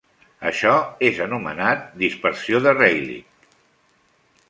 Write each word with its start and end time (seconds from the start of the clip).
Això 0.51 0.71
és 1.09 1.19
anomenat 1.27 1.85
dispersió 2.05 2.65
de 2.67 2.77
Rayleigh. 2.81 3.33